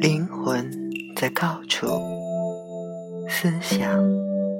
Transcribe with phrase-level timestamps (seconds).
[0.00, 0.70] 灵魂
[1.16, 1.86] 在高处，
[3.28, 4.02] 思想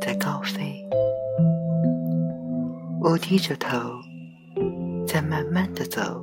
[0.00, 0.86] 在高飞。
[3.00, 3.78] 我低着头，
[5.06, 6.22] 在慢慢的走，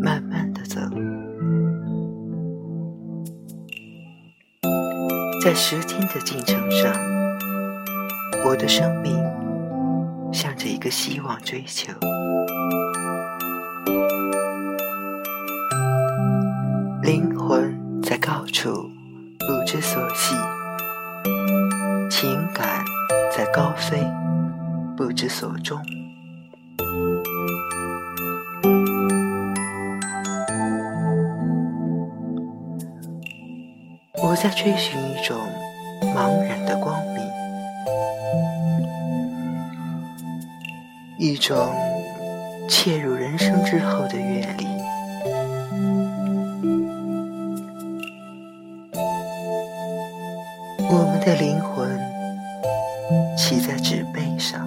[0.00, 0.49] 慢慢
[5.42, 6.92] 在时间的进程上，
[8.44, 9.16] 我的生命
[10.32, 11.92] 向着一个希望追求。
[17.02, 17.78] 灵魂。
[18.02, 18.90] 在高处
[19.38, 20.34] 不知所系，
[22.10, 22.82] 情感
[23.30, 24.04] 在高飞
[24.96, 25.78] 不知所终。
[34.30, 35.36] 我在追寻一种
[36.14, 37.16] 茫然的光明，
[41.18, 41.74] 一种
[42.68, 44.68] 切入人生之后的阅历。
[50.88, 52.00] 我们的灵魂
[53.36, 54.64] 骑在纸背上。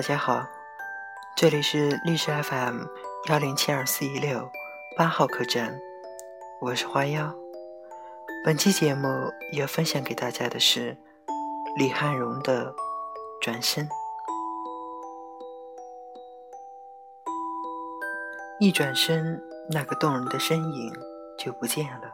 [0.00, 0.48] 大家好。
[1.36, 2.84] 这里是历史 FM
[3.28, 4.50] 幺零七二四一六
[4.96, 5.78] 八号客栈，
[6.58, 7.34] 我是花妖。
[8.42, 9.06] 本期节目
[9.52, 10.96] 要分享给大家的是
[11.76, 12.72] 李汉荣的
[13.42, 13.86] 《转身》。
[18.58, 20.94] 一转身，那个动人的身影
[21.38, 22.10] 就不见了。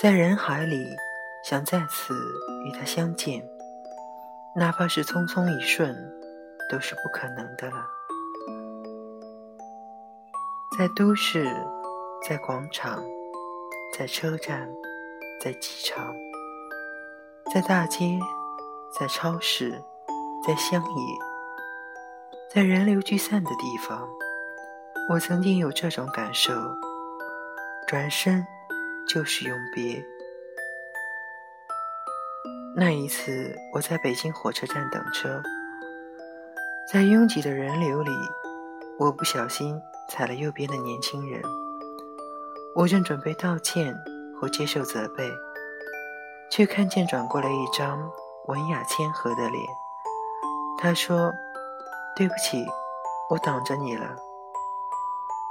[0.00, 0.86] 在人海里，
[1.42, 2.14] 想再次
[2.64, 3.44] 与他相见，
[4.56, 5.94] 哪怕是匆匆一瞬。
[6.70, 7.86] 都是不可能的了。
[10.78, 11.54] 在都市，
[12.26, 13.04] 在广场，
[13.94, 14.66] 在车站，
[15.38, 16.14] 在机场，
[17.52, 18.18] 在大街，
[18.98, 19.72] 在超市，
[20.46, 21.18] 在乡野，
[22.54, 24.08] 在人流聚散的地方，
[25.10, 26.54] 我曾经有这种感受：
[27.86, 28.42] 转身
[29.06, 30.02] 就是永别。
[32.74, 35.42] 那一次，我在北京火车站等车。
[36.90, 38.10] 在拥挤的人流里，
[38.98, 39.78] 我不小心
[40.08, 41.42] 踩了右边的年轻人。
[42.74, 43.94] 我正准备道歉
[44.40, 45.30] 或接受责备，
[46.50, 48.10] 却看见转过来一张
[48.46, 49.62] 文雅谦和的脸。
[50.78, 51.30] 他说
[52.16, 52.64] ：“对不起，
[53.28, 54.16] 我挡着你了。”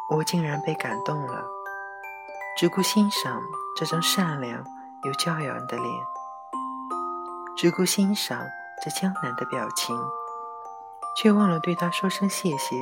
[0.10, 1.46] 我竟然被感动了，
[2.58, 3.40] 只顾欣赏
[3.78, 4.66] 这张善良
[5.04, 5.88] 又教养的脸，
[7.58, 8.48] 只顾欣赏
[8.84, 9.96] 这江南的表情。
[11.14, 12.76] 却忘了对他说声谢谢，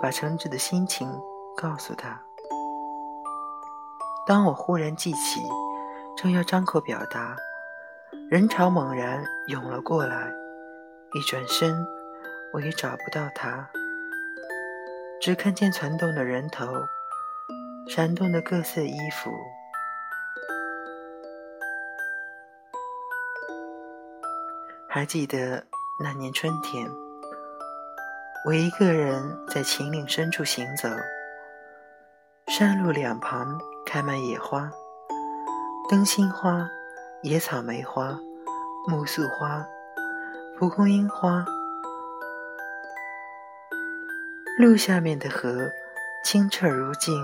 [0.00, 1.08] 把诚挚的心情
[1.56, 2.20] 告诉他。
[4.26, 5.40] 当我忽然记起，
[6.14, 7.34] 正要张口表达，
[8.30, 10.30] 人潮猛然涌了过来，
[11.14, 11.74] 一转身，
[12.52, 13.66] 我也找不到他，
[15.18, 16.66] 只看见攒动的人头，
[17.88, 19.30] 闪动的各色衣服。
[24.94, 25.64] 还记得
[25.98, 26.86] 那年春天。
[28.44, 30.86] 我一个人在秦岭深处行走，
[32.48, 34.70] 山路两旁开满野花，
[35.88, 36.68] 灯心花、
[37.22, 38.18] 野草莓花、
[38.86, 39.64] 木素花、
[40.58, 41.42] 蒲公英花。
[44.58, 45.70] 路下面的河
[46.22, 47.14] 清澈如镜，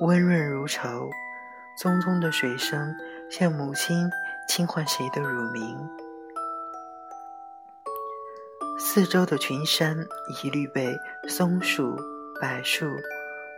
[0.00, 1.08] 温润如绸，
[1.82, 2.94] 淙淙的水声
[3.30, 4.10] 像母亲
[4.46, 5.88] 轻唤谁的乳名。
[8.80, 10.06] 四周的群山
[10.40, 10.96] 一律被
[11.28, 11.96] 松树、
[12.40, 12.86] 柏树、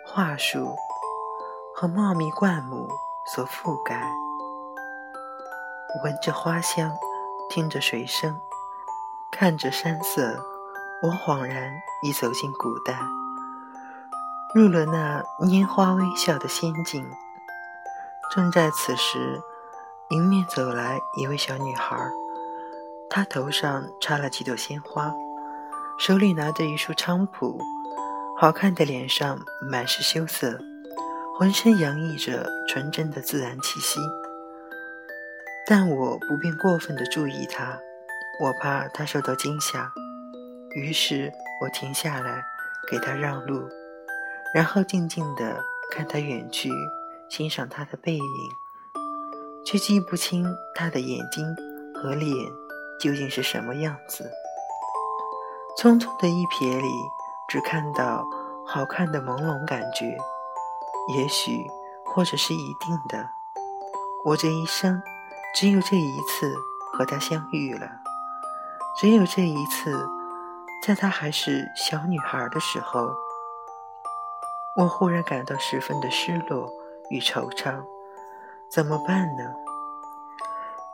[0.06, 0.74] 桦树
[1.74, 2.88] 和茂密灌木
[3.34, 4.10] 所覆盖。
[6.02, 6.90] 闻着花香，
[7.50, 8.40] 听着水声，
[9.30, 10.42] 看着山色，
[11.02, 11.70] 我恍然
[12.02, 12.98] 已走进古代，
[14.54, 17.06] 入了那拈花微笑的仙境。
[18.34, 19.42] 正在此时，
[20.08, 22.10] 迎面走来一位小女孩。
[23.12, 25.12] 他头上插了几朵鲜花，
[25.98, 27.60] 手里拿着一束菖蒲，
[28.38, 29.36] 好看的脸上
[29.68, 30.56] 满是羞涩，
[31.36, 33.98] 浑身洋溢着纯真的自然气息。
[35.66, 37.76] 但我不便过分的注意他，
[38.40, 39.92] 我怕他受到惊吓。
[40.76, 42.44] 于是我停下来，
[42.88, 43.68] 给他让路，
[44.54, 45.60] 然后静静地
[45.90, 46.70] 看他远去，
[47.28, 48.22] 欣赏他的背影，
[49.66, 50.46] 却记不清
[50.76, 51.44] 他的眼睛
[51.92, 52.32] 和脸
[53.00, 54.30] 究竟是什么样子。
[55.78, 56.88] 匆匆的一瞥里，
[57.48, 58.24] 只看到
[58.66, 60.16] 好看的朦胧感觉。
[61.16, 61.66] 也许，
[62.04, 63.30] 或者是一定的，
[64.24, 65.02] 我这一生
[65.54, 66.54] 只有这一次
[66.92, 67.88] 和他相遇了，
[69.00, 70.06] 只有这一次。
[70.82, 73.10] 在她还是小女孩的时候，
[74.78, 76.70] 我忽然感到十分的失落
[77.10, 77.84] 与惆怅。
[78.70, 79.54] 怎么办呢？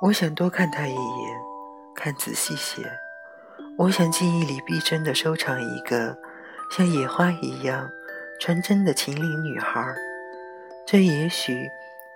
[0.00, 1.44] 我想多看她一眼，
[1.97, 2.83] 看仔细些。
[3.79, 6.17] 我想记忆里逼真的收藏一个
[6.71, 7.91] 像野花一样
[8.41, 9.95] 纯真的秦岭女孩。
[10.87, 11.67] 这也许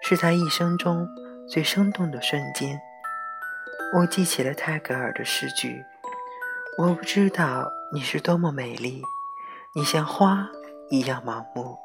[0.03, 1.09] 是她一生中
[1.49, 2.81] 最生动的瞬间。
[3.95, 5.85] 我记起了泰戈尔的诗句。
[6.79, 9.03] 我不知道你是多么美丽，
[9.75, 10.49] 你像花
[10.89, 11.77] 一样盲目。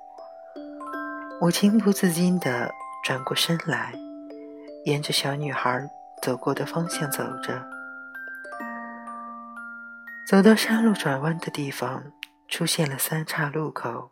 [1.42, 2.72] 我情不自禁地
[3.04, 3.94] 转过身来，
[4.86, 5.90] 沿着小女孩
[6.22, 7.75] 走过的方向走着。
[10.27, 12.12] 走到山路转弯的地方，
[12.48, 14.10] 出现了三岔路口。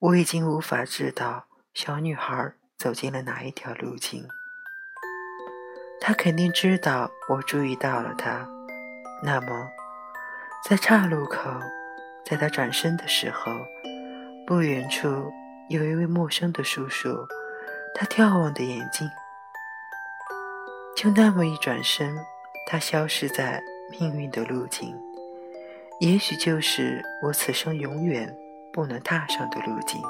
[0.00, 4.26] 我已经无法知道小女孩走进了哪一条路径。
[6.00, 8.44] 她肯定知道我注意到了她。
[9.22, 9.68] 那么，
[10.68, 11.48] 在岔路口，
[12.24, 13.52] 在她转身的时候，
[14.44, 15.32] 不远处
[15.68, 17.24] 有一位陌生的叔叔，
[17.94, 19.08] 他眺望的眼睛，
[20.96, 22.18] 就那么一转身，
[22.66, 24.94] 他消失在命运的路径，
[26.00, 28.36] 也许就是我此生永远
[28.72, 30.00] 不能踏上的路径。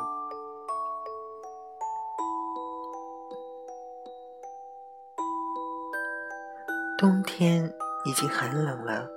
[6.98, 7.72] 冬天。
[8.06, 9.08] 已经很冷了，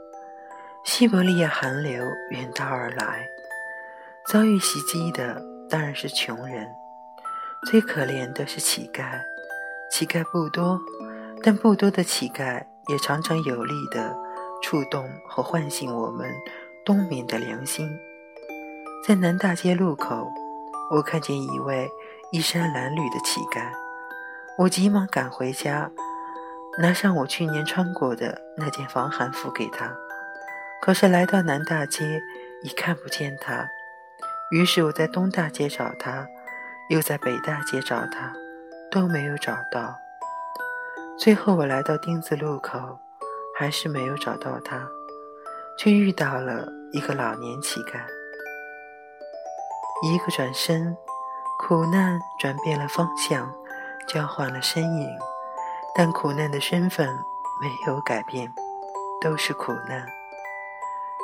[0.86, 3.28] 西伯利亚寒流远道而来，
[4.32, 6.66] 遭遇袭击的当然是穷人，
[7.70, 9.20] 最可怜的是乞丐。
[9.92, 10.80] 乞丐不多，
[11.44, 14.16] 但不多的乞丐也常常有力的
[14.70, 16.30] 触动和唤醒我们
[16.84, 17.98] 冬眠的良心。
[19.08, 20.30] 在南大街路口，
[20.92, 21.90] 我看见一位
[22.34, 23.72] 衣衫褴褛的乞丐，
[24.58, 25.90] 我急忙赶回家。
[26.80, 29.90] 拿上我去年穿过的那件防寒服给他，
[30.82, 32.22] 可是来到南大街
[32.62, 33.70] 已看不见他。
[34.52, 36.28] 于是我在东大街找他，
[36.90, 38.34] 又在北大街找他，
[38.92, 39.96] 都没有找到。
[41.18, 43.00] 最后我来到丁字路口，
[43.60, 44.88] 还是没有找到他，
[45.80, 48.06] 却遇到了一个老年乞丐。
[50.04, 50.96] 一个转身，
[51.58, 53.52] 苦难转变了方向，
[54.08, 55.10] 交换了身影。
[55.96, 57.08] 但苦难的身份
[57.60, 58.54] 没有改变，
[59.20, 60.06] 都是苦难。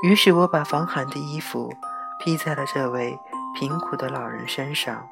[0.01, 1.71] 于是我把防寒的衣服
[2.19, 3.19] 披在了这位
[3.53, 5.07] 贫苦的老人身上，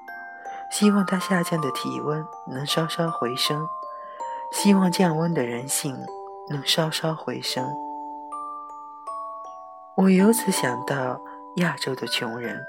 [0.71, 3.67] 希望他下降的体温能稍稍回升，
[4.51, 5.95] 希望降温的人性
[6.51, 7.65] 能稍稍回升。
[9.97, 11.19] 我由此想到
[11.57, 12.59] 亚洲的穷人、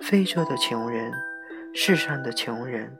[0.00, 1.12] 非洲的穷人、
[1.74, 2.96] 世上的穷人，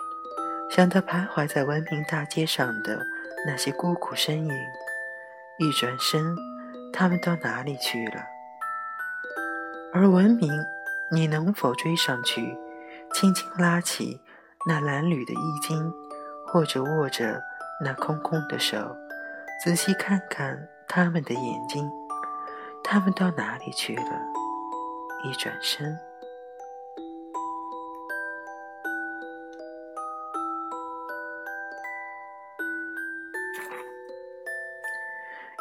[0.71, 2.99] 想到徘徊在文明大街上的。
[3.45, 4.55] 那些孤苦身影，
[5.59, 6.37] 一转身，
[6.93, 8.23] 他们到哪里去了？
[9.93, 10.49] 而文明，
[11.11, 12.57] 你能否追上去，
[13.13, 14.21] 轻轻拉起
[14.65, 15.93] 那褴褛的衣襟，
[16.47, 17.43] 或者握着
[17.85, 18.97] 那空空的手，
[19.65, 21.89] 仔细看看他们的眼睛，
[22.83, 24.03] 他们到哪里去了？
[25.23, 25.97] 一转身。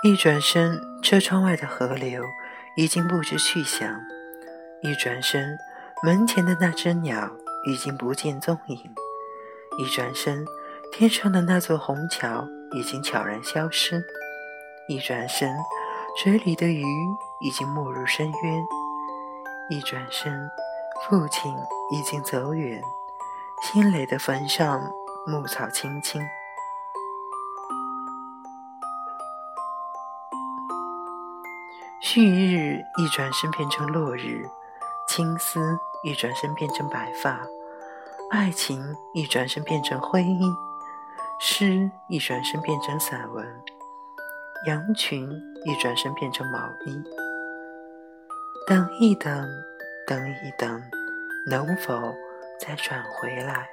[0.02, 2.24] 一转身，车窗外的河流
[2.76, 4.00] 已经不知去向；
[4.82, 5.56] 一转身，
[6.02, 7.30] 门前的那只鸟
[7.68, 8.78] 已经不见踪影；
[9.78, 10.44] 一转身，
[10.92, 14.02] 天上的那座虹桥已经悄然消失；
[14.88, 15.54] 一转身，
[16.18, 16.84] 水里的鱼
[17.40, 18.64] 已经没入深渊；
[19.70, 20.50] 一转身，
[21.04, 21.54] 父亲
[21.92, 22.82] 已经走远，
[23.62, 24.82] 新垒的坟上
[25.28, 26.22] 牧草青青。
[32.00, 34.50] 旭日一转身变成落日，
[35.08, 37.42] 青丝一转身变成白发，
[38.32, 40.54] 爱情一转身变成婚姻，
[41.44, 43.44] 诗一转身变成散文，
[44.68, 45.28] 羊群
[45.66, 47.04] 一转身变成毛衣。
[48.68, 49.50] 等一等，
[50.06, 50.80] 等一等，
[51.48, 52.14] 能否
[52.60, 53.68] 再转回来？